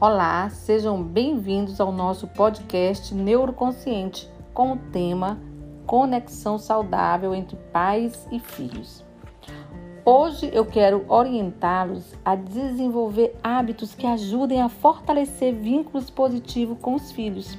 Olá, 0.00 0.48
sejam 0.48 1.02
bem-vindos 1.02 1.78
ao 1.78 1.92
nosso 1.92 2.26
podcast 2.26 3.14
Neuroconsciente 3.14 4.26
com 4.54 4.72
o 4.72 4.76
tema 4.78 5.38
Conexão 5.84 6.56
Saudável 6.56 7.34
entre 7.34 7.54
Pais 7.70 8.26
e 8.32 8.38
Filhos. 8.40 9.04
Hoje 10.02 10.48
eu 10.54 10.64
quero 10.64 11.04
orientá-los 11.06 12.14
a 12.24 12.34
desenvolver 12.34 13.36
hábitos 13.42 13.94
que 13.94 14.06
ajudem 14.06 14.62
a 14.62 14.70
fortalecer 14.70 15.54
vínculos 15.54 16.08
positivos 16.08 16.78
com 16.80 16.94
os 16.94 17.12
filhos. 17.12 17.58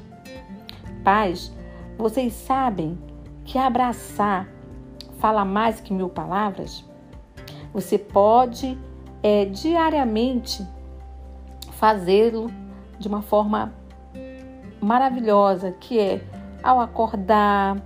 Pais, 1.04 1.56
vocês 1.96 2.34
sabem 2.34 2.98
que 3.46 3.60
abraçar 3.60 4.50
fala 5.20 5.46
mais 5.46 5.80
que 5.80 5.94
mil 5.94 6.10
palavras? 6.10 6.84
Você 7.72 8.00
pode 8.00 8.76
é, 9.22 9.46
diariamente 9.46 10.66
fazê-lo 11.82 12.52
de 13.00 13.08
uma 13.08 13.24
forma 13.24 13.74
maravilhosa, 14.80 15.72
que 15.72 15.98
é 15.98 16.22
ao 16.62 16.80
acordar, 16.80 17.82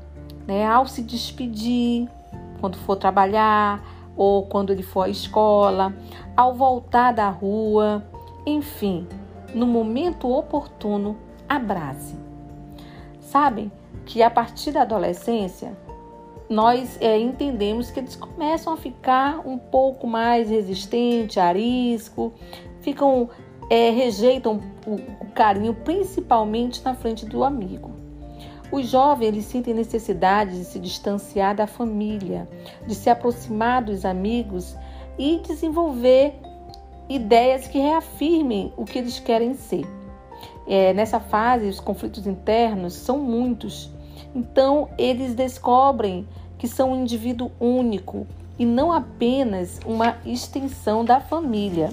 né, 0.45 0.67
ao 0.67 0.85
se 0.85 1.01
despedir, 1.01 2.09
quando 2.59 2.77
for 2.79 2.97
trabalhar 2.97 3.81
ou 4.17 4.47
quando 4.47 4.73
ele 4.73 4.83
for 4.83 5.03
à 5.03 5.09
escola, 5.09 5.93
ao 6.35 6.53
voltar 6.53 7.13
da 7.13 7.29
rua, 7.29 8.05
enfim, 8.45 9.07
no 9.53 9.65
momento 9.65 10.29
oportuno, 10.29 11.17
abrace. 11.47 12.17
Sabem 13.21 13.71
que 14.05 14.21
a 14.21 14.29
partir 14.29 14.73
da 14.73 14.81
adolescência 14.81 15.71
nós 16.49 16.97
é, 16.99 17.17
entendemos 17.17 17.89
que 17.91 18.01
eles 18.01 18.15
começam 18.17 18.73
a 18.73 18.77
ficar 18.77 19.39
um 19.47 19.57
pouco 19.57 20.05
mais 20.05 20.49
resistentes, 20.49 21.37
arisco, 21.37 22.33
ficam 22.81 23.29
é, 23.69 23.89
rejeitam 23.89 24.61
o, 24.85 25.25
carinho, 25.33 25.73
principalmente 25.73 26.83
na 26.83 26.93
frente 26.93 27.25
do 27.25 27.43
amigo. 27.43 27.91
Os 28.71 28.87
jovens 28.87 29.27
eles 29.27 29.45
sentem 29.45 29.73
necessidade 29.73 30.57
de 30.57 30.65
se 30.65 30.79
distanciar 30.79 31.55
da 31.55 31.67
família, 31.67 32.47
de 32.87 32.95
se 32.95 33.09
aproximar 33.09 33.83
dos 33.83 34.05
amigos 34.05 34.75
e 35.17 35.39
desenvolver 35.39 36.33
ideias 37.07 37.67
que 37.67 37.79
reafirmem 37.79 38.73
o 38.75 38.85
que 38.85 38.97
eles 38.97 39.19
querem 39.19 39.53
ser. 39.53 39.85
É, 40.67 40.93
nessa 40.93 41.19
fase, 41.19 41.67
os 41.67 41.79
conflitos 41.79 42.25
internos 42.25 42.93
são 42.93 43.19
muitos, 43.19 43.91
então 44.33 44.89
eles 44.97 45.35
descobrem 45.35 46.27
que 46.57 46.67
são 46.67 46.91
um 46.91 47.01
indivíduo 47.01 47.51
único 47.59 48.25
e 48.57 48.65
não 48.65 48.91
apenas 48.91 49.79
uma 49.85 50.17
extensão 50.25 51.05
da 51.05 51.19
família. 51.19 51.89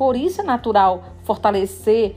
Por 0.00 0.16
isso 0.16 0.40
é 0.40 0.44
natural 0.44 1.04
fortalecer 1.24 2.16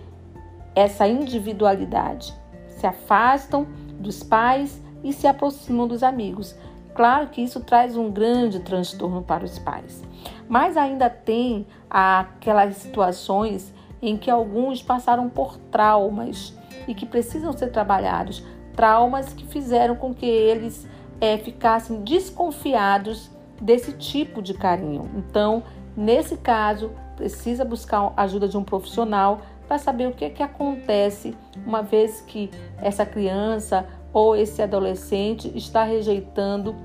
essa 0.73 1.06
individualidade. 1.06 2.34
Se 2.70 2.88
afastam 2.88 3.67
dos 4.00 4.23
pais 4.23 4.81
e 5.03 5.12
se 5.12 5.28
aproximam 5.28 5.86
dos 5.86 6.02
amigos. 6.02 6.56
Claro 6.95 7.28
que 7.28 7.42
isso 7.42 7.59
traz 7.59 7.98
um 7.98 8.09
grande 8.09 8.62
transtorno 8.62 9.22
para 9.22 9.44
os 9.44 9.59
pais. 9.59 10.02
Mas 10.48 10.78
ainda 10.78 11.09
tem 11.09 11.67
aquelas 11.90 12.78
situações 12.78 13.73
em 14.02 14.16
que 14.16 14.31
alguns 14.31 14.81
passaram 14.81 15.28
por 15.28 15.58
traumas 15.70 16.58
e 16.88 16.95
que 16.95 17.06
precisam 17.06 17.52
ser 17.52 17.70
trabalhados. 17.70 18.45
Traumas 18.78 19.34
que 19.34 19.45
fizeram 19.45 19.97
com 19.97 20.14
que 20.14 20.25
eles 20.25 20.88
é, 21.20 21.38
ficassem 21.38 22.02
desconfiados 22.02 23.30
desse 23.62 23.92
tipo 23.92 24.42
de 24.42 24.53
carinho. 24.53 25.12
Então, 25.18 25.64
nesse 25.97 26.38
caso, 26.38 26.90
precisa 27.16 27.64
buscar 27.64 28.14
a 28.16 28.23
ajuda 28.23 28.47
de 28.47 28.58
um 28.58 28.64
profissional 28.64 29.42
para 29.67 29.78
saber 29.78 30.08
o 30.08 30.11
que, 30.11 30.25
é 30.25 30.30
que 30.30 30.44
acontece 30.44 31.36
uma 31.66 31.81
vez 31.81 32.22
que 32.22 32.50
essa 32.78 33.06
criança 33.06 33.88
ou 34.12 34.35
esse 34.35 34.62
adolescente 34.62 35.52
está 35.56 35.84
rejeitando 35.84 36.75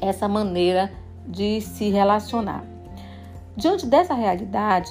essa 0.00 0.28
maneira 0.28 0.90
de 1.26 1.60
se 1.60 1.90
relacionar. 1.90 2.64
Diante 3.56 3.84
dessa 3.86 4.14
realidade, 4.14 4.90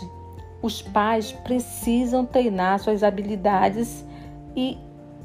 os 0.62 0.82
pais 0.82 1.32
precisam 1.32 2.26
treinar 2.26 2.80
suas 2.80 3.04
habilidades 3.04 4.06
e, 4.56 4.78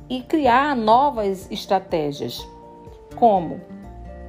e 0.08 0.22
criar 0.22 0.76
novas 0.76 1.50
estratégias, 1.50 2.46
como 3.16 3.60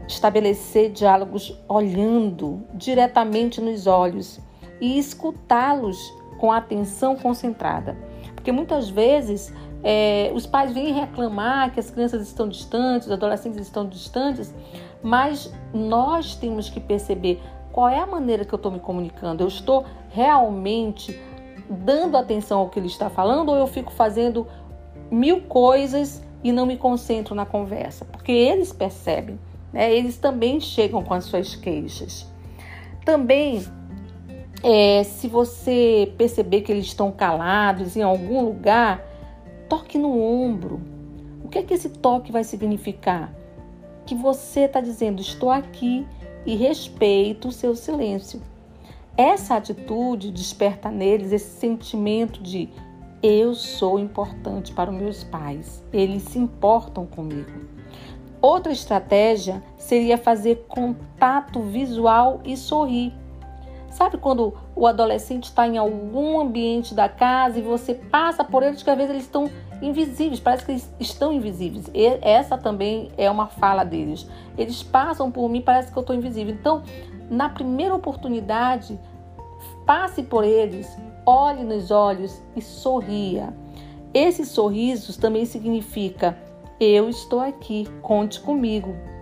estabelecer 0.08 0.92
diálogos 0.92 1.58
olhando 1.68 2.64
diretamente 2.74 3.62
nos 3.62 3.88
olhos 3.88 4.40
e 4.80 4.98
escutá-los 4.98 6.14
com 6.38 6.52
atenção 6.52 7.16
concentrada. 7.16 7.98
Porque 8.36 8.52
muitas 8.52 8.90
vezes 8.90 9.54
é, 9.84 10.32
os 10.34 10.46
pais 10.46 10.72
vêm 10.74 10.94
reclamar 10.94 11.72
que 11.72 11.80
as 11.80 11.90
crianças 11.90 12.28
estão 12.28 12.48
distantes, 12.48 13.08
os 13.08 13.14
adolescentes 13.14 13.60
estão 13.60 13.88
distantes, 13.88 14.54
mas 15.02 15.54
nós 15.74 16.36
temos 16.36 16.70
que 16.70 16.80
perceber 16.80 17.42
qual 17.72 17.90
é 17.90 18.00
a 18.00 18.06
maneira 18.06 18.46
que 18.46 18.54
eu 18.54 18.58
estou 18.58 18.72
me 18.72 18.80
comunicando. 18.80 19.44
Eu 19.44 19.48
estou 19.48 19.86
realmente 20.10 21.20
dando 21.70 22.18
atenção 22.18 22.60
ao 22.60 22.70
que 22.70 22.80
ele 22.80 22.88
está 22.88 23.10
falando 23.10 23.50
ou 23.50 23.56
eu 23.56 23.68
fico 23.68 23.92
fazendo 23.92 24.48
mil 25.10 25.42
coisas 25.42 26.22
e 26.44 26.52
não 26.52 26.66
me 26.66 26.78
concentro 26.78 27.34
na 27.34 27.46
conversa? 27.46 28.06
Porque 28.06 28.32
eles 28.32 28.72
percebem, 28.72 29.40
né? 29.72 29.94
eles 29.94 30.18
também 30.18 30.60
chegam 30.60 31.04
com 31.04 31.14
as 31.14 31.26
suas 31.26 31.56
queixas. 31.56 32.28
Também 33.06 33.64
é, 34.64 35.04
se 35.04 35.28
você 35.28 36.14
perceber 36.18 36.62
que 36.62 36.72
eles 36.72 36.86
estão 36.86 37.12
calados 37.12 37.98
em 37.98 38.02
algum 38.02 38.42
lugar, 38.42 39.06
toque 39.68 39.98
no 39.98 40.18
ombro. 40.18 40.82
O 41.44 41.50
que 41.50 41.60
é 41.60 41.64
que 41.64 41.74
esse 41.74 41.90
toque 41.90 42.32
vai 42.32 42.46
significar? 42.46 43.34
Que 44.06 44.16
você 44.16 44.62
está 44.62 44.80
dizendo, 44.80 45.22
estou 45.22 45.52
aqui 45.52 46.08
e 46.46 46.56
respeito 46.56 47.50
o 47.50 47.52
seu 47.52 47.76
silêncio. 47.76 48.42
Essa 49.18 49.56
atitude 49.56 50.32
desperta 50.32 50.90
neles 50.90 51.32
esse 51.32 51.60
sentimento 51.60 52.42
de 52.42 52.70
eu 53.22 53.54
sou 53.54 54.00
importante 54.00 54.74
para 54.74 54.90
os 54.90 54.98
meus 54.98 55.24
pais, 55.24 55.84
eles 55.94 56.24
se 56.24 56.40
importam 56.40 57.06
comigo. 57.06 57.52
Outra 58.42 58.74
estratégia 58.74 59.64
seria 59.78 60.18
fazer 60.18 60.66
contato 60.68 61.62
visual 61.62 62.42
e 62.44 62.58
sorrir. 62.58 63.14
Sabe 63.94 64.18
quando 64.18 64.56
o 64.76 64.88
adolescente 64.88 65.44
está 65.44 65.68
em 65.68 65.78
algum 65.78 66.40
ambiente 66.40 66.96
da 66.96 67.08
casa 67.08 67.60
e 67.60 67.62
você 67.62 67.94
passa 67.94 68.44
por 68.44 68.64
eles 68.64 68.82
que 68.82 68.90
às 68.90 68.98
vezes 68.98 69.12
eles 69.12 69.24
estão 69.26 69.48
invisíveis, 69.84 70.40
parece 70.40 70.66
que 70.66 70.72
eles 70.72 70.92
estão 71.00 71.32
invisíveis. 71.32 71.92
E 71.94 72.18
essa 72.24 72.58
também 72.58 73.12
é 73.16 73.30
uma 73.30 73.46
fala 73.46 73.84
deles. 73.84 74.28
Eles 74.58 74.82
passam 74.82 75.30
por 75.30 75.48
mim, 75.48 75.62
parece 75.62 75.92
que 75.92 75.98
eu 75.98 76.02
estou 76.02 76.16
invisível. 76.16 76.56
Então, 76.56 76.82
na 77.30 77.50
primeira 77.50 77.94
oportunidade, 77.94 79.00
passe 79.86 80.24
por 80.24 80.44
eles, 80.44 80.98
olhe 81.24 81.64
nos 81.64 81.92
olhos 81.92 82.42
e 82.56 82.64
sorria. 82.64 83.54
Esses 84.12 84.48
sorrisos 84.48 85.18
também 85.18 85.46
significa 85.46 86.36
eu 86.80 87.10
estou 87.10 87.42
aqui, 87.42 87.88
conte 88.02 88.40
comigo 88.40 89.13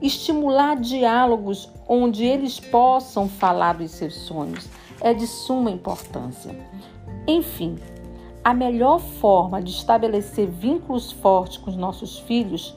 estimular 0.00 0.76
diálogos 0.76 1.70
onde 1.88 2.24
eles 2.24 2.58
possam 2.58 3.28
falar 3.28 3.74
dos 3.74 3.90
seus 3.90 4.14
sonhos 4.14 4.68
é 5.00 5.12
de 5.14 5.26
suma 5.26 5.70
importância. 5.70 6.56
Enfim, 7.26 7.78
a 8.42 8.54
melhor 8.54 8.98
forma 8.98 9.62
de 9.62 9.70
estabelecer 9.70 10.48
vínculos 10.48 11.12
fortes 11.12 11.58
com 11.58 11.70
os 11.70 11.76
nossos 11.76 12.18
filhos 12.20 12.74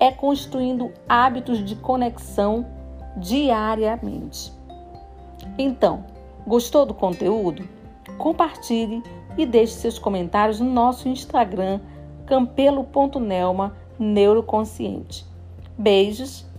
é 0.00 0.10
construindo 0.10 0.90
hábitos 1.08 1.64
de 1.64 1.76
conexão 1.76 2.66
diariamente. 3.16 4.52
Então, 5.56 6.04
gostou 6.46 6.84
do 6.84 6.94
conteúdo? 6.94 7.68
Compartilhe 8.18 9.02
e 9.36 9.46
deixe 9.46 9.74
seus 9.74 9.98
comentários 9.98 10.60
no 10.60 10.70
nosso 10.70 11.08
Instagram 11.08 11.80
campelo.nelma 12.26 13.76
neuroconsciente. 13.98 15.24
Beijos 15.76 16.46